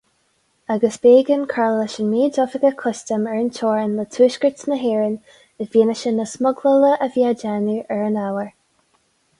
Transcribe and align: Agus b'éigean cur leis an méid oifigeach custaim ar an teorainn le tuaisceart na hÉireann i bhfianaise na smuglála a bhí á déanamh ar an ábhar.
Agus 0.75 0.95
b'éigean 1.03 1.43
cur 1.51 1.67
leis 1.79 1.97
an 2.03 2.07
méid 2.13 2.39
oifigeach 2.43 2.77
custaim 2.79 3.27
ar 3.33 3.37
an 3.43 3.51
teorainn 3.59 3.93
le 3.99 4.07
tuaisceart 4.17 4.65
na 4.71 4.79
hÉireann 4.85 5.15
i 5.65 5.69
bhfianaise 5.69 6.17
na 6.17 6.27
smuglála 6.35 6.93
a 7.07 7.11
bhí 7.17 7.29
á 7.31 7.37
déanamh 7.43 7.77
ar 7.97 8.05
an 8.11 8.21
ábhar. 8.27 8.53